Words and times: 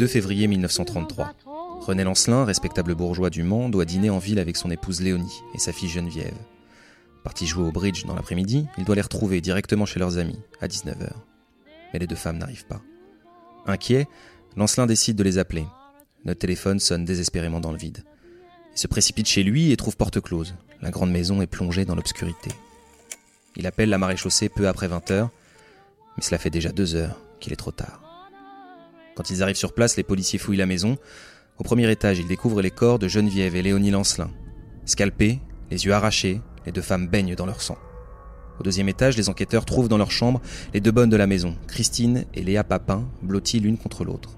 2 0.00 0.06
février 0.06 0.46
1933. 0.46 1.34
René 1.82 2.04
Lancelin, 2.04 2.46
respectable 2.46 2.94
bourgeois 2.94 3.28
du 3.28 3.42
Mans, 3.42 3.68
doit 3.68 3.84
dîner 3.84 4.08
en 4.08 4.16
ville 4.16 4.38
avec 4.38 4.56
son 4.56 4.70
épouse 4.70 5.02
Léonie 5.02 5.42
et 5.54 5.58
sa 5.58 5.74
fille 5.74 5.90
Geneviève. 5.90 6.38
Parti 7.22 7.46
jouer 7.46 7.64
au 7.64 7.70
bridge 7.70 8.06
dans 8.06 8.14
l'après-midi, 8.14 8.66
il 8.78 8.86
doit 8.86 8.94
les 8.94 9.02
retrouver 9.02 9.42
directement 9.42 9.84
chez 9.84 10.00
leurs 10.00 10.16
amis, 10.16 10.38
à 10.62 10.68
19h. 10.68 11.10
Mais 11.92 11.98
les 11.98 12.06
deux 12.06 12.16
femmes 12.16 12.38
n'arrivent 12.38 12.64
pas. 12.64 12.80
Inquiet, 13.66 14.08
Lancelin 14.56 14.86
décide 14.86 15.16
de 15.16 15.22
les 15.22 15.36
appeler. 15.36 15.66
Notre 16.24 16.40
téléphone 16.40 16.80
sonne 16.80 17.04
désespérément 17.04 17.60
dans 17.60 17.72
le 17.72 17.76
vide. 17.76 18.02
Il 18.72 18.78
se 18.78 18.86
précipite 18.86 19.28
chez 19.28 19.42
lui 19.42 19.70
et 19.70 19.76
trouve 19.76 19.98
porte 19.98 20.22
close. 20.22 20.54
La 20.80 20.90
grande 20.90 21.12
maison 21.12 21.42
est 21.42 21.46
plongée 21.46 21.84
dans 21.84 21.94
l'obscurité. 21.94 22.52
Il 23.54 23.66
appelle 23.66 23.90
la 23.90 23.98
maréchaussée 23.98 24.48
peu 24.48 24.66
après 24.66 24.88
20h, 24.88 25.28
mais 26.16 26.22
cela 26.22 26.38
fait 26.38 26.48
déjà 26.48 26.72
deux 26.72 26.94
heures 26.94 27.20
qu'il 27.38 27.52
est 27.52 27.56
trop 27.56 27.70
tard. 27.70 28.09
Quand 29.14 29.30
ils 29.30 29.42
arrivent 29.42 29.56
sur 29.56 29.72
place, 29.72 29.96
les 29.96 30.02
policiers 30.02 30.38
fouillent 30.38 30.56
la 30.56 30.66
maison. 30.66 30.96
Au 31.58 31.64
premier 31.64 31.90
étage, 31.90 32.18
ils 32.18 32.28
découvrent 32.28 32.62
les 32.62 32.70
corps 32.70 32.98
de 32.98 33.08
Geneviève 33.08 33.54
et 33.54 33.62
Léonie 33.62 33.90
Lancelin. 33.90 34.30
Scalpés, 34.86 35.40
les 35.70 35.84
yeux 35.84 35.92
arrachés, 35.92 36.40
les 36.66 36.72
deux 36.72 36.82
femmes 36.82 37.08
baignent 37.08 37.34
dans 37.34 37.46
leur 37.46 37.62
sang. 37.62 37.78
Au 38.58 38.62
deuxième 38.62 38.88
étage, 38.88 39.16
les 39.16 39.28
enquêteurs 39.28 39.64
trouvent 39.64 39.88
dans 39.88 39.98
leur 39.98 40.10
chambre 40.10 40.40
les 40.74 40.80
deux 40.80 40.90
bonnes 40.90 41.08
de 41.08 41.16
la 41.16 41.26
maison, 41.26 41.56
Christine 41.66 42.26
et 42.34 42.42
Léa 42.42 42.62
Papin, 42.62 43.08
blotties 43.22 43.60
l'une 43.60 43.78
contre 43.78 44.04
l'autre. 44.04 44.36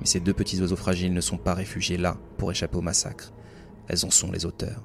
Mais 0.00 0.06
ces 0.06 0.20
deux 0.20 0.32
petits 0.32 0.60
oiseaux 0.60 0.76
fragiles 0.76 1.12
ne 1.12 1.20
sont 1.20 1.38
pas 1.38 1.54
réfugiés 1.54 1.96
là 1.96 2.16
pour 2.36 2.52
échapper 2.52 2.76
au 2.76 2.82
massacre. 2.82 3.32
Elles 3.88 4.04
en 4.04 4.10
sont 4.10 4.30
les 4.30 4.46
auteurs. 4.46 4.82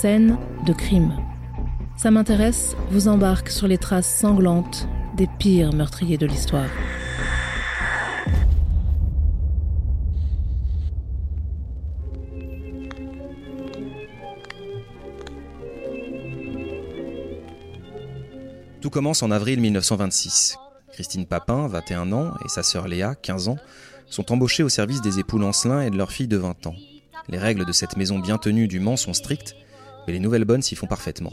Scène 0.00 0.36
de 0.66 0.72
crime. 0.72 1.12
Ça 1.96 2.10
m'intéresse, 2.10 2.74
vous 2.90 3.06
embarque 3.06 3.50
sur 3.50 3.68
les 3.68 3.78
traces 3.78 4.12
sanglantes 4.12 4.88
des 5.16 5.28
pires 5.38 5.72
meurtriers 5.72 6.18
de 6.18 6.26
l'histoire. 6.26 6.70
Tout 18.80 18.90
commence 18.90 19.22
en 19.22 19.30
avril 19.30 19.60
1926. 19.60 20.56
Christine 20.92 21.26
Papin, 21.26 21.68
21 21.68 22.12
ans, 22.12 22.32
et 22.44 22.48
sa 22.48 22.64
sœur 22.64 22.88
Léa, 22.88 23.14
15 23.14 23.48
ans, 23.48 23.58
sont 24.06 24.32
embauchées 24.32 24.64
au 24.64 24.68
service 24.68 25.02
des 25.02 25.20
époux 25.20 25.38
Lancelin 25.38 25.82
et 25.82 25.90
de 25.90 25.96
leur 25.96 26.10
fille 26.10 26.28
de 26.28 26.38
20 26.38 26.66
ans. 26.66 26.74
Les 27.28 27.38
règles 27.38 27.64
de 27.64 27.72
cette 27.72 27.96
maison 27.96 28.18
bien 28.18 28.38
tenue 28.38 28.66
du 28.66 28.80
Mans 28.80 28.96
sont 28.96 29.12
strictes, 29.12 29.54
mais 30.06 30.12
les 30.12 30.20
nouvelles 30.20 30.44
bonnes 30.44 30.62
s'y 30.62 30.76
font 30.76 30.86
parfaitement. 30.86 31.32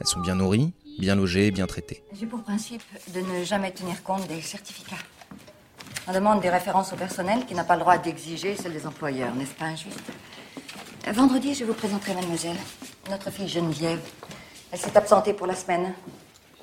Elles 0.00 0.06
sont 0.06 0.20
bien 0.20 0.34
nourries, 0.34 0.72
bien 0.98 1.14
logées, 1.14 1.50
bien 1.50 1.66
traitées. 1.66 2.02
J'ai 2.18 2.26
pour 2.26 2.42
principe 2.42 2.82
de 3.14 3.20
ne 3.20 3.44
jamais 3.44 3.72
tenir 3.72 4.02
compte 4.02 4.26
des 4.28 4.40
certificats. 4.40 4.96
On 6.06 6.12
demande 6.12 6.40
des 6.42 6.50
références 6.50 6.92
au 6.92 6.96
personnel 6.96 7.46
qui 7.46 7.54
n'a 7.54 7.64
pas 7.64 7.74
le 7.74 7.80
droit 7.80 7.96
d'exiger 7.96 8.56
celles 8.56 8.72
des 8.72 8.86
employeurs, 8.86 9.34
n'est-ce 9.34 9.54
pas 9.54 9.66
injuste 9.66 9.98
Vendredi, 11.12 11.54
je 11.54 11.64
vous 11.64 11.74
présenterai 11.74 12.14
mademoiselle, 12.14 12.56
notre 13.10 13.30
fille 13.30 13.48
Geneviève. 13.48 14.00
Elle 14.70 14.78
s'est 14.78 14.96
absentée 14.96 15.32
pour 15.32 15.46
la 15.46 15.54
semaine. 15.54 15.94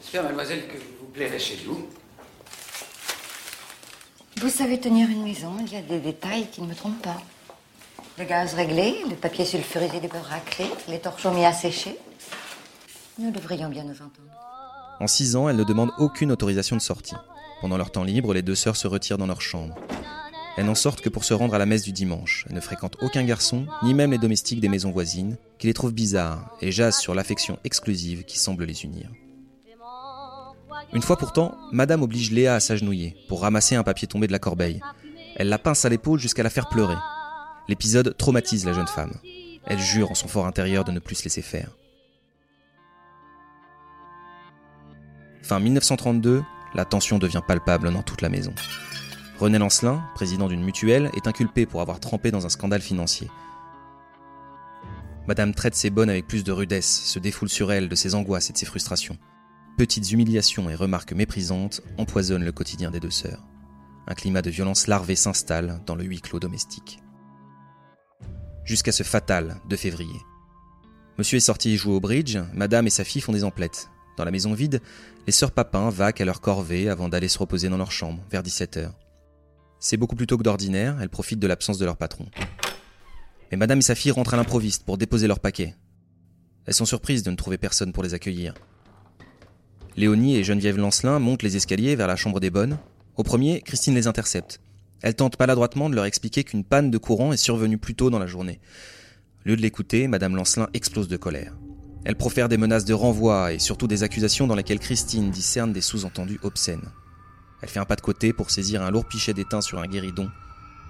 J'espère, 0.02 0.24
mademoiselle, 0.24 0.68
que 0.68 0.78
vous 1.00 1.08
plairez 1.14 1.40
chez 1.40 1.58
vous. 1.66 1.88
Vous 4.38 4.50
savez 4.50 4.80
tenir 4.80 5.10
une 5.10 5.24
maison, 5.24 5.56
il 5.60 5.72
y 5.72 5.76
a 5.76 5.82
des 5.82 6.00
détails 6.00 6.48
qui 6.52 6.62
ne 6.62 6.68
me 6.68 6.76
trompent 6.76 7.02
pas. 7.02 7.22
Le 8.22 8.28
gaz 8.28 8.54
réglé, 8.54 8.98
le 9.10 9.16
papier 9.16 9.46
sulfurisé 9.46 10.00
du 10.00 10.08
beurre 10.08 10.26
raclé, 10.26 10.66
les 10.88 11.00
torchons 11.00 11.34
mis 11.34 11.44
à 11.44 11.54
sécher. 11.54 11.98
Nous 13.18 13.32
devrions 13.32 13.68
bien 13.68 13.84
nous 13.84 13.96
entendre. 13.96 14.30
En 15.00 15.08
six 15.08 15.36
ans, 15.36 15.50
elles 15.50 15.56
ne 15.56 15.64
demandent 15.64 15.94
aucune 15.98 16.32
autorisation 16.32 16.76
de 16.76 16.82
sortie. 16.82 17.16
Pendant 17.62 17.78
leur 17.78 17.90
temps 17.90 18.04
libre, 18.04 18.36
les 18.36 18.44
deux 18.44 18.54
sœurs 18.54 18.76
se 18.76 18.88
retirent 18.88 19.18
dans 19.18 19.26
leur 19.26 19.42
chambre. 19.42 19.76
Elles 20.56 20.68
n'en 20.68 20.76
sortent 20.76 21.02
que 21.02 21.10
pour 21.10 21.24
se 21.24 21.34
rendre 21.34 21.56
à 21.56 21.58
la 21.58 21.66
messe 21.66 21.82
du 21.82 21.94
dimanche. 21.94 22.46
Elles 22.48 22.56
ne 22.56 22.62
fréquentent 22.62 22.98
aucun 23.02 23.24
garçon, 23.24 23.66
ni 23.82 23.96
même 23.96 24.12
les 24.12 24.20
domestiques 24.20 24.62
des 24.62 24.70
maisons 24.70 24.92
voisines, 24.92 25.36
qui 25.58 25.66
les 25.66 25.74
trouvent 25.74 25.92
bizarres 25.92 26.56
et 26.62 26.72
jasent 26.72 27.00
sur 27.00 27.16
l'affection 27.16 27.58
exclusive 27.64 28.24
qui 28.26 28.38
semble 28.38 28.66
les 28.66 28.84
unir. 28.84 29.10
Une 30.94 31.02
fois 31.02 31.18
pourtant, 31.18 31.58
Madame 31.72 32.04
oblige 32.04 32.30
Léa 32.30 32.54
à 32.54 32.60
s'agenouiller 32.60 33.16
pour 33.28 33.42
ramasser 33.42 33.74
un 33.74 33.84
papier 33.84 34.08
tombé 34.08 34.28
de 34.28 34.32
la 34.32 34.38
corbeille. 34.38 34.80
Elle 35.38 35.50
la 35.50 35.58
pince 35.58 35.86
à 35.86 35.90
l'épaule 35.90 36.20
jusqu'à 36.20 36.44
la 36.44 36.52
faire 36.52 36.70
pleurer. 36.70 36.98
L'épisode 37.72 38.18
traumatise 38.18 38.66
la 38.66 38.74
jeune 38.74 38.86
femme. 38.86 39.14
Elle 39.66 39.80
jure 39.80 40.12
en 40.12 40.14
son 40.14 40.28
fort 40.28 40.46
intérieur 40.46 40.84
de 40.84 40.92
ne 40.92 41.00
plus 41.00 41.16
se 41.16 41.24
laisser 41.24 41.42
faire. 41.42 41.70
Fin 45.42 45.62
1932, 45.62 46.44
la 46.74 46.84
tension 46.84 47.18
devient 47.18 47.40
palpable 47.48 47.94
dans 47.94 48.04
toute 48.04 48.22
la 48.22 48.28
maison. 48.28 48.54
René 49.40 49.58
Lancelin, 49.58 50.04
président 50.16 50.50
d'une 50.50 50.66
mutuelle, 50.66 51.12
est 51.16 51.28
inculpé 51.28 51.66
pour 51.66 51.80
avoir 51.80 52.02
trempé 52.02 52.30
dans 52.30 52.46
un 52.46 52.50
scandale 52.50 52.82
financier. 52.82 53.30
Madame 55.26 55.56
traite 55.56 55.76
ses 55.76 55.92
bonnes 55.92 56.10
avec 56.10 56.28
plus 56.28 56.44
de 56.44 56.52
rudesse, 56.52 57.06
se 57.06 57.20
défoule 57.20 57.48
sur 57.48 57.72
elle 57.72 57.88
de 57.88 57.96
ses 57.96 58.16
angoisses 58.16 58.50
et 58.50 58.54
de 58.54 58.58
ses 58.58 58.66
frustrations. 58.66 59.18
Petites 59.78 60.12
humiliations 60.12 60.70
et 60.70 60.76
remarques 60.76 61.14
méprisantes 61.14 61.80
empoisonnent 61.98 62.44
le 62.44 62.52
quotidien 62.52 62.92
des 62.92 63.00
deux 63.00 63.12
sœurs. 63.12 63.48
Un 64.08 64.14
climat 64.14 64.42
de 64.42 64.50
violence 64.50 64.88
larvée 64.88 65.16
s'installe 65.16 65.80
dans 65.86 65.96
le 65.96 66.04
huis 66.04 66.20
clos 66.20 66.42
domestique. 66.42 67.00
Jusqu'à 68.64 68.92
ce 68.92 69.04
fatal 69.04 69.60
2 69.70 69.76
février. 69.76 70.20
Monsieur 71.18 71.38
est 71.38 71.42
sorti 71.42 71.78
jouer 71.78 71.94
au 71.94 72.00
bridge, 72.00 72.38
madame 72.54 72.88
et 72.88 72.92
sa 72.92 73.04
fille 73.04 73.22
font 73.22 73.32
des 73.32 73.44
emplettes. 73.44 73.90
Dans 74.18 74.24
la 74.24 74.32
maison 74.32 74.54
vide, 74.54 74.82
les 75.26 75.32
sœurs 75.32 75.52
Papin 75.52 75.90
vaquent 75.90 76.22
à 76.22 76.26
leur 76.26 76.42
corvée 76.42 76.90
avant 76.90 77.10
d'aller 77.10 77.28
se 77.28 77.40
reposer 77.40 77.70
dans 77.70 77.78
leur 77.78 77.92
chambre, 77.92 78.24
vers 78.30 78.44
17h. 78.44 78.92
C'est 79.80 79.98
beaucoup 79.98 80.16
plus 80.16 80.28
tôt 80.28 80.38
que 80.38 80.44
d'ordinaire, 80.44 80.98
elles 81.02 81.10
profitent 81.10 81.40
de 81.40 81.48
l'absence 81.48 81.80
de 81.80 81.86
leur 81.86 81.98
patron. 81.98 82.28
Mais 83.52 83.58
madame 83.58 83.80
et 83.80 83.84
sa 83.84 83.96
fille 83.96 84.12
rentrent 84.12 84.36
à 84.36 84.38
l'improviste 84.38 84.86
pour 84.86 84.98
déposer 84.98 85.28
leur 85.28 85.40
paquet. 85.40 85.76
Elles 86.66 86.76
sont 86.76 86.86
surprises 86.86 87.24
de 87.24 87.32
ne 87.32 87.36
trouver 87.36 87.58
personne 87.58 87.92
pour 87.92 88.04
les 88.04 88.14
accueillir. 88.14 88.54
Léonie 89.98 90.38
et 90.38 90.44
Geneviève 90.44 90.78
Lancelin 90.78 91.20
montent 91.20 91.44
les 91.44 91.58
escaliers 91.58 91.96
vers 91.96 92.08
la 92.08 92.16
chambre 92.16 92.40
des 92.40 92.52
bonnes. 92.52 92.78
Au 93.18 93.24
premier, 93.24 93.62
Christine 93.62 93.96
les 93.96 94.08
intercepte. 94.08 94.62
Elle 95.02 95.16
tente 95.16 95.40
maladroitement 95.40 95.90
de 95.90 95.96
leur 95.96 96.06
expliquer 96.06 96.44
qu'une 96.44 96.64
panne 96.64 96.92
de 96.92 96.98
courant 96.98 97.34
est 97.34 97.38
survenue 97.38 97.78
plus 97.78 97.96
tôt 97.96 98.10
dans 98.10 98.20
la 98.20 98.28
journée. 98.28 98.60
Au 99.46 99.50
lieu 99.50 99.56
de 99.56 99.62
l'écouter, 99.62 100.08
Madame 100.08 100.36
Lancelin 100.36 100.68
explose 100.74 101.08
de 101.08 101.18
colère. 101.18 101.56
Elle 102.04 102.16
profère 102.16 102.50
des 102.50 102.58
menaces 102.58 102.86
de 102.86 102.94
renvoi 102.94 103.54
et 103.54 103.60
surtout 103.60 103.88
des 103.88 104.04
accusations 104.04 104.48
dans 104.48 104.56
lesquelles 104.56 104.80
Christine 104.80 105.32
discerne 105.32 105.74
des 105.74 105.82
sous-entendus 105.82 106.40
obscènes. 106.44 106.90
Elle 107.62 107.70
fait 107.70 107.80
un 107.80 107.86
pas 107.86 107.96
de 107.96 108.02
côté 108.02 108.34
pour 108.34 108.50
saisir 108.52 108.82
un 108.82 108.92
lourd 108.92 109.08
pichet 109.08 109.34
d'étain 109.34 109.62
sur 109.62 109.80
un 109.80 109.88
guéridon, 109.88 110.30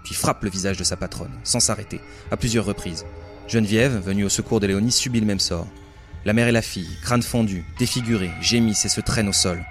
puis 0.03 0.13
frappe 0.13 0.43
le 0.43 0.49
visage 0.49 0.77
de 0.77 0.83
sa 0.83 0.97
patronne, 0.97 1.37
sans 1.43 1.59
s'arrêter, 1.59 1.99
à 2.31 2.37
plusieurs 2.37 2.65
reprises. 2.65 3.05
Geneviève, 3.47 3.97
venue 3.97 4.23
au 4.23 4.29
secours 4.29 4.59
de 4.59 4.67
Léonie, 4.67 4.91
subit 4.91 5.19
le 5.19 5.25
même 5.25 5.39
sort. 5.39 5.67
La 6.23 6.33
mère 6.33 6.47
et 6.47 6.53
la 6.53 6.61
fille, 6.61 6.97
crâne 7.01 7.23
fendu, 7.23 7.65
défigurées, 7.79 8.31
gémissent 8.41 8.85
et 8.85 8.89
se 8.89 9.01
traînent 9.01 9.29
au 9.29 9.33
sol. 9.33 9.63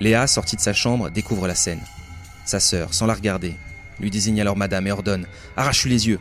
Léa, 0.00 0.26
sortie 0.26 0.56
de 0.56 0.60
sa 0.60 0.74
chambre, 0.74 1.10
découvre 1.10 1.46
la 1.46 1.54
scène. 1.54 1.80
Sa 2.44 2.60
sœur, 2.60 2.92
sans 2.92 3.06
la 3.06 3.14
regarder, 3.14 3.54
lui 4.00 4.10
désigne 4.10 4.40
alors 4.40 4.56
madame 4.56 4.86
et 4.86 4.92
ordonne 4.92 5.26
Arrache-lui 5.56 5.90
les 5.90 6.08
yeux 6.08 6.20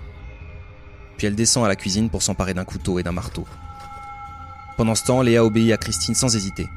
Puis 1.18 1.28
elle 1.28 1.36
descend 1.36 1.66
à 1.66 1.68
la 1.68 1.76
cuisine 1.76 2.10
pour 2.10 2.22
s'emparer 2.22 2.54
d'un 2.54 2.66
couteau 2.66 3.00
et 3.00 3.04
d'un 3.04 3.12
marteau. 3.12 3.46
Pendant 4.78 4.96
ce 4.96 5.06
temps, 5.06 5.22
Léa 5.22 5.44
obéit 5.44 5.72
à 5.72 5.78
Christine 5.78 6.16
sans 6.16 6.36
hésiter. 6.36 6.68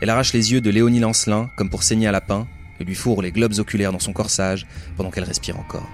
Elle 0.00 0.10
arrache 0.10 0.32
les 0.32 0.52
yeux 0.52 0.60
de 0.60 0.70
Léonie 0.70 1.00
Lancelin, 1.00 1.50
comme 1.56 1.70
pour 1.70 1.82
saigner 1.82 2.08
un 2.08 2.12
lapin, 2.12 2.46
et 2.80 2.84
lui 2.84 2.94
fourre 2.94 3.22
les 3.22 3.30
globes 3.30 3.58
oculaires 3.58 3.92
dans 3.92 3.98
son 3.98 4.12
corsage 4.12 4.66
pendant 4.96 5.10
qu'elle 5.10 5.24
respire 5.24 5.58
encore. 5.58 5.88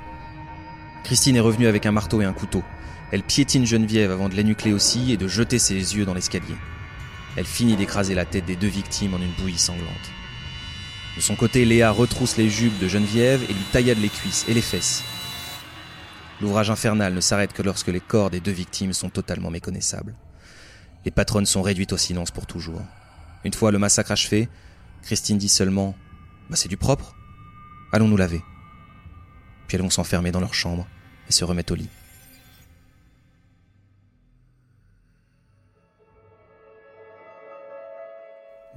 Christine 1.04 1.36
est 1.36 1.40
revenue 1.40 1.66
avec 1.66 1.84
un 1.86 1.92
marteau 1.92 2.22
et 2.22 2.24
un 2.24 2.32
couteau. 2.32 2.62
Elle 3.10 3.22
piétine 3.22 3.66
Geneviève 3.66 4.10
avant 4.10 4.28
de 4.28 4.34
l'énucler 4.34 4.72
aussi 4.72 5.12
et 5.12 5.16
de 5.16 5.26
jeter 5.26 5.58
ses 5.58 5.74
yeux 5.74 6.04
dans 6.04 6.14
l'escalier. 6.14 6.54
Elle 7.36 7.46
finit 7.46 7.76
d'écraser 7.76 8.14
la 8.14 8.24
tête 8.24 8.44
des 8.46 8.56
deux 8.56 8.68
victimes 8.68 9.14
en 9.14 9.18
une 9.18 9.32
bouillie 9.38 9.58
sanglante. 9.58 9.88
De 11.18 11.22
son 11.22 11.34
côté, 11.34 11.64
Léa 11.64 11.90
retrousse 11.90 12.36
les 12.36 12.48
jupes 12.48 12.78
de 12.78 12.86
Geneviève 12.86 13.42
et 13.42 13.52
lui 13.52 13.64
taillade 13.72 13.98
les 13.98 14.08
cuisses 14.08 14.44
et 14.46 14.54
les 14.54 14.62
fesses. 14.62 15.02
L'ouvrage 16.40 16.70
infernal 16.70 17.12
ne 17.12 17.20
s'arrête 17.20 17.52
que 17.52 17.62
lorsque 17.62 17.88
les 17.88 17.98
corps 17.98 18.30
des 18.30 18.38
deux 18.38 18.52
victimes 18.52 18.92
sont 18.92 19.10
totalement 19.10 19.50
méconnaissables. 19.50 20.14
Les 21.04 21.10
patronnes 21.10 21.44
sont 21.44 21.60
réduites 21.60 21.92
au 21.92 21.96
silence 21.96 22.30
pour 22.30 22.46
toujours. 22.46 22.82
Une 23.42 23.52
fois 23.52 23.72
le 23.72 23.80
massacre 23.80 24.12
achevé, 24.12 24.48
Christine 25.02 25.38
dit 25.38 25.48
seulement 25.48 25.96
Bah 26.50 26.54
c'est 26.54 26.68
du 26.68 26.76
propre. 26.76 27.16
Allons 27.90 28.06
nous 28.06 28.16
laver. 28.16 28.40
Puis 29.66 29.74
elles 29.74 29.82
vont 29.82 29.90
s'enfermer 29.90 30.30
dans 30.30 30.38
leur 30.38 30.54
chambre 30.54 30.86
et 31.28 31.32
se 31.32 31.44
remettre 31.44 31.72
au 31.72 31.76
lit. 31.76 31.90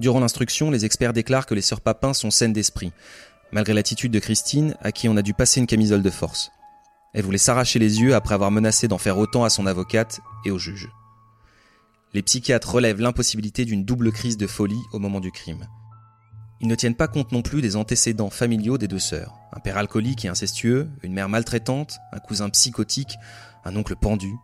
Durant 0.02 0.18
l'instruction, 0.18 0.72
les 0.72 0.84
experts 0.84 1.12
déclarent 1.12 1.46
que 1.46 1.54
les 1.54 1.62
sœurs 1.62 1.80
Papin 1.80 2.12
sont 2.12 2.32
saines 2.32 2.52
d'esprit, 2.52 2.90
malgré 3.52 3.72
l'attitude 3.72 4.10
de 4.10 4.18
Christine, 4.18 4.74
à 4.80 4.90
qui 4.90 5.08
on 5.08 5.16
a 5.16 5.22
dû 5.22 5.32
passer 5.32 5.60
une 5.60 5.68
camisole 5.68 6.02
de 6.02 6.10
force. 6.10 6.50
Elle 7.14 7.24
voulait 7.24 7.38
s'arracher 7.38 7.78
les 7.78 8.00
yeux 8.00 8.12
après 8.16 8.34
avoir 8.34 8.50
menacé 8.50 8.88
d'en 8.88 8.98
faire 8.98 9.16
autant 9.16 9.44
à 9.44 9.48
son 9.48 9.64
avocate 9.64 10.18
et 10.44 10.50
au 10.50 10.58
juge. 10.58 10.88
Les 12.14 12.22
psychiatres 12.22 12.72
relèvent 12.72 13.00
l'impossibilité 13.00 13.64
d'une 13.64 13.84
double 13.84 14.10
crise 14.10 14.36
de 14.36 14.48
folie 14.48 14.82
au 14.92 14.98
moment 14.98 15.20
du 15.20 15.30
crime. 15.30 15.68
Ils 16.60 16.66
ne 16.66 16.74
tiennent 16.74 16.96
pas 16.96 17.06
compte 17.06 17.30
non 17.30 17.42
plus 17.42 17.62
des 17.62 17.76
antécédents 17.76 18.28
familiaux 18.28 18.78
des 18.78 18.88
deux 18.88 18.98
sœurs. 18.98 19.36
Un 19.52 19.60
père 19.60 19.78
alcoolique 19.78 20.24
et 20.24 20.28
incestueux, 20.28 20.90
une 21.04 21.12
mère 21.12 21.28
maltraitante, 21.28 21.98
un 22.10 22.18
cousin 22.18 22.50
psychotique, 22.50 23.14
un 23.64 23.76
oncle 23.76 23.94
pendu, 23.94 24.34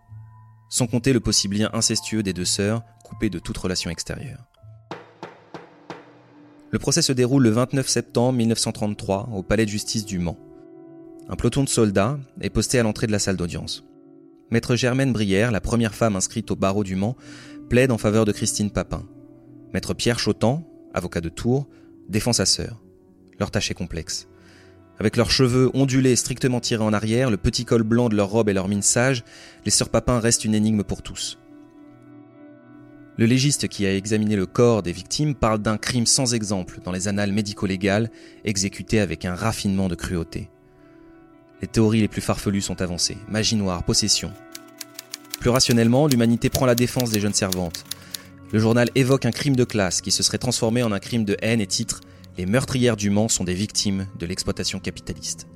sans 0.71 0.87
compter 0.87 1.13
le 1.13 1.19
possible 1.19 1.57
lien 1.57 1.71
incestueux 1.73 2.23
des 2.23 2.33
deux 2.33 2.45
sœurs, 2.45 2.85
coupé 3.03 3.29
de 3.29 3.41
toute 3.41 3.59
relation 3.59 3.91
extérieure. 3.91 4.48
Le 6.71 6.79
procès 6.79 7.01
se 7.01 7.13
déroule 7.13 7.45
le 7.45 7.51
29 7.51 7.89
septembre 7.89 8.37
1933 8.37 9.31
au 9.33 9.43
palais 9.43 9.65
de 9.65 9.71
justice 9.71 10.05
du 10.05 10.19
Mans. 10.19 10.37
Un 11.31 11.37
peloton 11.37 11.65
de 11.65 11.69
soldats 11.69 12.19
est 12.43 12.51
posté 12.51 12.79
à 12.79 12.83
l'entrée 12.83 13.07
de 13.07 13.13
la 13.13 13.19
salle 13.19 13.37
d'audience. 13.37 13.85
Maître 14.51 14.77
Germaine 14.77 15.13
Brière, 15.13 15.51
la 15.51 15.63
première 15.63 15.95
femme 15.95 16.17
inscrite 16.17 16.51
au 16.51 16.57
barreau 16.57 16.85
du 16.85 16.95
Mans, 16.95 17.17
plaide 17.71 17.91
en 17.91 17.97
faveur 17.97 18.27
de 18.27 18.33
Christine 18.33 18.71
Papin. 18.71 19.07
Maître 19.73 19.95
Pierre 19.95 20.19
Chotan, 20.19 20.63
avocat 20.93 21.23
de 21.23 21.31
Tours, 21.31 21.67
défend 22.09 22.35
sa 22.35 22.45
sœur. 22.45 22.83
Leur 23.39 23.51
tâche 23.51 23.71
est 23.71 23.75
complexe. 23.75 24.29
Avec 24.99 25.17
leurs 25.17 25.31
cheveux 25.31 25.71
ondulés 25.73 26.13
et 26.13 26.17
strictement 26.17 26.61
tirés 26.61 26.85
en 26.85 26.93
arrière, 26.93 27.31
le 27.31 27.37
petit 27.39 27.65
col 27.65 27.83
blanc 27.83 28.11
de 28.11 28.17
leur 28.17 28.29
robe 28.29 28.51
et 28.51 28.55
leur 28.55 28.69
mine 28.69 28.83
sage, 28.83 29.25
les 29.65 29.71
sœurs 29.71 29.89
Papin 29.91 30.21
restent 30.21 30.45
une 30.45 30.55
énigme 30.55 30.83
pour 30.83 31.03
tous. 31.03 31.39
Le 33.19 33.27
légiste 33.27 33.67
qui 33.67 33.85
a 33.85 33.97
examiné 33.97 34.37
le 34.37 34.47
corps 34.47 34.85
des 34.85 34.93
victimes 34.93 35.35
parle 35.35 35.59
d'un 35.59 35.77
crime 35.77 36.07
sans 36.07 36.35
exemple 36.35 36.79
dans 36.85 36.93
les 36.93 37.09
annales 37.09 37.33
médico-légales, 37.33 38.13
exécuté 38.45 39.01
avec 39.01 39.25
un 39.25 39.35
raffinement 39.35 39.89
de 39.89 39.97
cruauté. 39.97 40.49
Les 41.61 41.67
théories 41.67 42.01
les 42.01 42.07
plus 42.07 42.21
farfelues 42.21 42.61
sont 42.61 42.81
avancées. 42.81 43.19
Magie 43.29 43.57
noire, 43.57 43.83
possession. 43.83 44.31
Plus 45.41 45.51
rationnellement, 45.51 46.07
l'humanité 46.07 46.49
prend 46.49 46.65
la 46.65 46.77
défense 46.77 47.11
des 47.11 47.19
jeunes 47.19 47.35
servantes. 47.35 47.85
Le 48.53 48.61
journal 48.61 48.89
évoque 48.95 49.27
un 49.27 49.33
crime 49.33 49.57
de 49.57 49.65
classe 49.65 50.01
qui 50.01 50.13
se 50.13 50.23
serait 50.23 50.39
transformé 50.39 50.85
en 50.85 50.93
un 50.93 51.01
crime 51.01 51.25
de 51.25 51.37
haine 51.43 51.61
et 51.61 51.67
titre 51.67 52.03
Les 52.37 52.47
meurtrières 52.47 52.97
du 52.97 53.11
Mans 53.11 53.29
sont 53.29 53.43
des 53.43 53.53
victimes 53.53 54.07
de 54.17 54.27
l'exploitation 54.27 54.79
capitaliste. 54.79 55.49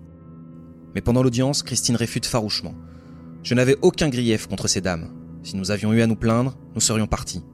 Mais 0.97 1.01
pendant 1.01 1.23
l'audience, 1.23 1.63
Christine 1.63 1.95
réfute 1.95 2.27
farouchement. 2.27 2.75
Je 3.45 3.55
n'avais 3.55 3.77
aucun 3.83 4.09
grief 4.09 4.49
contre 4.49 4.67
ces 4.67 4.81
dames. 4.81 5.22
Si 5.43 5.57
nous 5.57 5.71
avions 5.71 5.93
eu 5.93 6.03
à 6.03 6.07
nous 6.07 6.17
plaindre, 6.17 6.57
nous 6.75 6.81
serions 6.81 7.07
partis. 7.07 7.45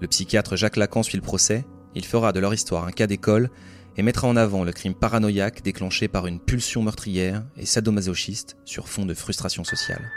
Le 0.00 0.06
psychiatre 0.06 0.56
Jacques 0.56 0.76
Lacan 0.76 1.02
suit 1.02 1.16
le 1.16 1.22
procès. 1.22 1.64
Il 1.94 2.04
fera 2.04 2.32
de 2.32 2.40
leur 2.40 2.54
histoire 2.54 2.86
un 2.86 2.92
cas 2.92 3.06
d'école 3.06 3.50
et 3.96 4.02
mettra 4.02 4.28
en 4.28 4.36
avant 4.36 4.64
le 4.64 4.72
crime 4.72 4.94
paranoïaque 4.94 5.62
déclenché 5.62 6.08
par 6.08 6.26
une 6.26 6.40
pulsion 6.40 6.82
meurtrière 6.82 7.44
et 7.56 7.66
sadomasochiste 7.66 8.56
sur 8.64 8.88
fond 8.88 9.06
de 9.06 9.14
frustration 9.14 9.64
sociale. 9.64 10.10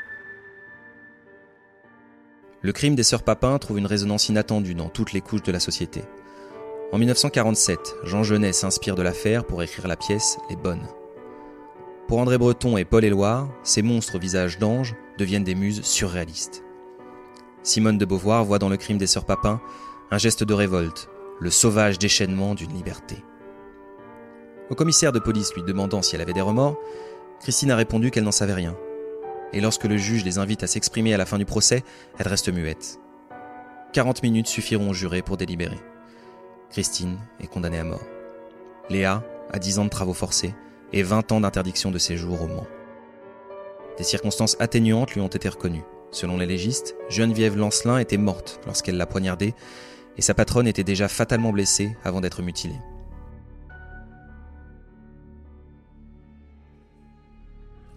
Le 2.62 2.71
crime 2.71 2.95
des 2.95 3.03
sœurs 3.03 3.23
Papin 3.23 3.57
trouve 3.59 3.77
une 3.77 3.85
résonance 3.85 4.30
inattendue 4.30 4.73
dans 4.73 4.89
toutes 4.89 5.13
les 5.13 5.21
couches 5.21 5.44
de 5.44 5.51
la 5.51 5.59
société. 5.59 6.01
En 6.91 6.97
1947, 6.97 7.80
Jean 8.03 8.23
Genet 8.23 8.53
s'inspire 8.53 8.95
de 8.95 9.03
l'affaire 9.03 9.45
pour 9.45 9.62
écrire 9.62 9.88
la 9.88 9.95
pièce 9.95 10.38
Les 10.50 10.56
Bonnes. 10.56 10.88
Pour 12.07 12.19
André 12.19 12.38
Breton 12.38 12.77
et 12.77 12.85
Paul 12.85 13.03
Éloire, 13.03 13.50
ces 13.63 13.81
monstres 13.81 14.15
au 14.15 14.19
visage 14.19 14.57
d'ange 14.57 14.95
deviennent 15.18 15.44
des 15.44 15.56
muses 15.56 15.81
surréalistes. 15.83 16.63
Simone 17.67 17.97
de 17.97 18.05
Beauvoir 18.05 18.45
voit 18.45 18.59
dans 18.59 18.69
le 18.69 18.77
crime 18.77 18.97
des 18.97 19.07
sœurs 19.07 19.25
Papin 19.25 19.59
un 20.09 20.17
geste 20.17 20.45
de 20.45 20.53
révolte, 20.53 21.09
le 21.41 21.49
sauvage 21.49 21.99
déchaînement 21.99 22.55
d'une 22.55 22.73
liberté. 22.73 23.17
Au 24.69 24.75
commissaire 24.75 25.11
de 25.11 25.19
police 25.19 25.53
lui 25.53 25.63
demandant 25.63 26.01
si 26.01 26.15
elle 26.15 26.21
avait 26.21 26.31
des 26.31 26.39
remords, 26.39 26.77
Christine 27.41 27.71
a 27.71 27.75
répondu 27.75 28.09
qu'elle 28.09 28.23
n'en 28.23 28.31
savait 28.31 28.53
rien. 28.53 28.77
Et 29.51 29.59
lorsque 29.59 29.83
le 29.83 29.97
juge 29.97 30.23
les 30.23 30.37
invite 30.37 30.63
à 30.63 30.67
s'exprimer 30.67 31.13
à 31.13 31.17
la 31.17 31.25
fin 31.25 31.37
du 31.37 31.43
procès, 31.43 31.83
elle 32.17 32.29
reste 32.29 32.47
muette. 32.47 33.01
40 33.91 34.23
minutes 34.23 34.47
suffiront 34.47 34.91
au 34.91 34.93
juré 34.93 35.21
pour 35.21 35.35
délibérer. 35.35 35.79
Christine 36.69 37.17
est 37.41 37.47
condamnée 37.47 37.79
à 37.79 37.83
mort. 37.83 38.05
Léa 38.89 39.23
a 39.51 39.59
10 39.59 39.79
ans 39.79 39.85
de 39.85 39.89
travaux 39.89 40.13
forcés 40.13 40.55
et 40.93 41.03
20 41.03 41.33
ans 41.33 41.41
d'interdiction 41.41 41.91
de 41.91 41.97
séjour 41.97 42.41
au 42.41 42.47
Mans. 42.47 42.67
Des 43.97 44.05
circonstances 44.05 44.55
atténuantes 44.61 45.11
lui 45.11 45.19
ont 45.19 45.27
été 45.27 45.49
reconnues. 45.49 45.83
Selon 46.12 46.38
les 46.38 46.45
légistes, 46.45 46.95
Geneviève 47.09 47.57
Lancelin 47.57 47.98
était 47.98 48.18
morte 48.18 48.59
lorsqu'elle 48.65 48.98
l'a 48.98 49.06
poignardée 49.06 49.54
et 50.18 50.21
sa 50.21 50.33
patronne 50.33 50.68
était 50.68 50.83
déjà 50.83 51.07
fatalement 51.07 51.51
blessée 51.51 51.95
avant 52.04 52.21
d'être 52.21 52.42
mutilée. 52.42 52.80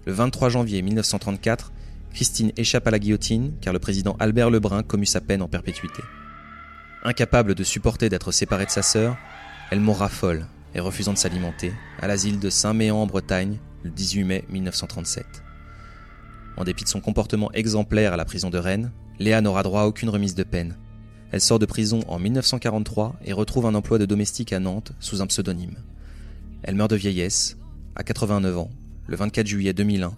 Le 0.07 0.13
23 0.13 0.49
janvier 0.49 0.83
1934, 0.83 1.73
Christine 2.13 2.53
échappe 2.57 2.87
à 2.87 2.91
la 2.91 2.99
guillotine 2.99 3.55
car 3.61 3.73
le 3.73 3.79
président 3.79 4.17
Albert 4.19 4.51
Lebrun 4.51 4.83
commut 4.83 5.07
sa 5.07 5.21
peine 5.21 5.43
en 5.43 5.49
perpétuité. 5.49 6.03
Incapable 7.05 7.55
de 7.55 7.65
supporter 7.65 8.09
d'être 8.09 8.33
séparée 8.33 8.67
de 8.67 8.71
sa 8.71 8.83
sœur, 8.83 9.17
elle 9.71 9.81
mourra 9.81 10.09
folle 10.09 10.47
et 10.75 10.81
refusant 10.81 11.13
de 11.13 11.19
s'alimenter 11.19 11.73
à 12.01 12.09
l'asile 12.09 12.41
de 12.41 12.51
Saint-Méan 12.51 12.97
en 12.97 13.07
Bretagne 13.07 13.59
le 13.85 13.91
18 13.91 14.25
mai 14.25 14.45
1937. 14.49 15.25
En 16.57 16.65
dépit 16.65 16.85
de 16.85 16.89
son 16.89 17.01
comportement 17.01 17.51
exemplaire 17.53 18.13
à 18.13 18.17
la 18.17 18.25
prison 18.25 18.51
de 18.51 18.59
Rennes, 18.59 18.91
Léa 19.19 19.41
n'aura 19.41 19.63
droit 19.63 19.83
à 19.83 19.87
aucune 19.87 20.09
remise 20.09 20.35
de 20.35 20.43
peine. 20.43 20.77
Elle 21.33 21.41
sort 21.41 21.59
de 21.59 21.67
prison 21.67 22.01
en 22.09 22.19
1943 22.19 23.17
et 23.25 23.33
retrouve 23.33 23.67
un 23.67 23.75
emploi 23.75 23.99
de 23.99 24.07
domestique 24.07 24.53
à 24.53 24.59
Nantes 24.59 24.93
sous 24.99 25.23
un 25.23 25.27
pseudonyme. 25.27 25.77
Elle 26.63 26.75
meurt 26.75 26.91
de 26.91 26.97
vieillesse, 26.97 27.57
à 27.95 28.03
89 28.03 28.59
ans, 28.59 28.71
le 29.07 29.17
24 29.17 29.47
juillet 29.47 29.73
2001 29.73 30.13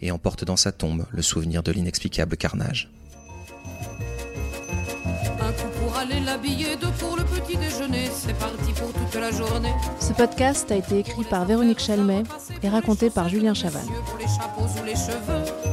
et 0.00 0.10
emporte 0.10 0.44
dans 0.44 0.56
sa 0.56 0.72
tombe 0.72 1.06
le 1.10 1.22
souvenir 1.22 1.62
de 1.62 1.72
l'inexplicable 1.72 2.36
carnage. 2.36 2.90
Un 5.40 5.52
coup 5.52 5.68
pour 5.80 5.96
aller 5.96 6.20
l'habiller, 6.20 6.76
deux 6.76 6.90
pour 6.98 7.16
le 7.16 7.24
petit 7.24 7.56
déjeuner, 7.56 8.08
c'est 8.12 8.36
parti 8.38 8.72
pour 8.72 8.92
toute 8.92 9.20
la 9.20 9.30
journée. 9.30 9.72
Ce 10.00 10.12
podcast 10.12 10.70
a 10.70 10.76
été 10.76 10.98
écrit 10.98 11.24
par 11.24 11.44
Véronique 11.44 11.80
Chalmet 11.80 12.22
et 12.62 12.68
raconté 12.68 13.10
par 13.10 13.28
Julien 13.28 13.54
Chaval. 13.54 13.84
Pour 14.06 14.18
les 14.18 14.26
chapeaux 14.26 14.80
ou 14.80 14.84
les 14.84 14.94
cheveux. 14.94 15.67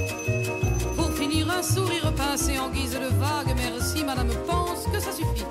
Sourire 1.73 2.13
pincé 2.13 2.59
en 2.59 2.69
guise 2.69 2.93
de 2.93 3.07
vague, 3.17 3.55
merci 3.57 4.03
madame 4.03 4.29
pense 4.45 4.85
que 4.85 4.99
ça 4.99 5.11
suffit. 5.11 5.45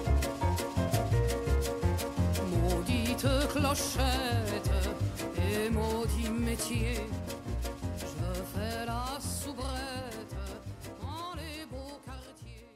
Maudite 2.63 3.27
clochette 3.53 4.71
et 5.37 5.71
maudit 5.71 6.31
métier, 6.31 7.01
je 7.99 8.05
fais 8.55 8.87
la 8.87 9.19
soubrette 9.19 10.37
dans 11.03 11.35
les 11.35 11.67
beaux 11.69 11.99
quartiers. 12.07 12.69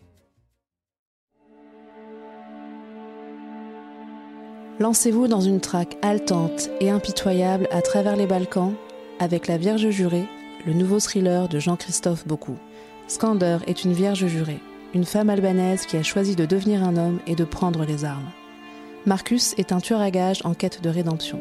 Lancez-vous 4.81 5.29
dans 5.29 5.41
une 5.41 5.61
traque 5.61 5.97
haletante 6.03 6.71
et 6.81 6.91
impitoyable 6.91 7.69
à 7.71 7.83
travers 7.83 8.17
les 8.17 8.27
Balkans 8.27 8.75
avec 9.21 9.47
La 9.47 9.59
Vierge 9.59 9.91
jurée, 9.91 10.27
le 10.67 10.73
nouveau 10.73 10.99
thriller 10.99 11.49
de 11.49 11.61
Jean-Christophe 11.61 12.27
Beaucoup. 12.27 12.59
Skander 13.09 13.57
est 13.67 13.85
une 13.85 13.95
vierge 13.95 14.27
jurée, 14.27 14.61
une 14.93 15.07
femme 15.07 15.31
albanaise 15.31 15.87
qui 15.87 15.97
a 15.97 16.03
choisi 16.03 16.37
de 16.37 16.45
devenir 16.45 16.85
un 16.85 16.97
homme 16.99 17.21
et 17.27 17.35
de 17.35 17.45
prendre 17.45 17.87
les 17.87 18.05
armes. 18.05 18.31
Marcus 19.07 19.55
est 19.57 19.73
un 19.73 19.81
tueur 19.81 20.03
à 20.03 20.11
gages 20.11 20.43
en 20.45 20.53
quête 20.53 20.83
de 20.83 20.91
rédemption. 20.91 21.39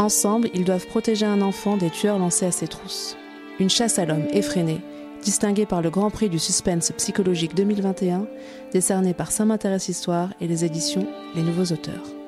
Ensemble, 0.00 0.50
ils 0.54 0.64
doivent 0.64 0.86
protéger 0.88 1.24
un 1.24 1.40
enfant 1.40 1.76
des 1.76 1.90
tueurs 1.90 2.18
lancés 2.18 2.46
à 2.46 2.50
ses 2.50 2.66
trousses. 2.66 3.16
Une 3.60 3.70
chasse 3.70 4.00
à 4.00 4.06
l'homme 4.06 4.26
effrénée, 4.32 4.80
distinguée 5.22 5.66
par 5.66 5.82
le 5.82 5.90
Grand 5.90 6.10
Prix 6.10 6.28
du 6.28 6.40
suspense 6.40 6.90
psychologique 6.96 7.54
2021, 7.54 8.26
décerné 8.72 9.14
par 9.14 9.30
Ça 9.30 9.44
m'intéresse 9.44 9.88
Histoire 9.88 10.30
et 10.40 10.48
les 10.48 10.64
éditions 10.64 11.06
Les 11.36 11.42
Nouveaux 11.42 11.72
Auteurs. 11.72 12.23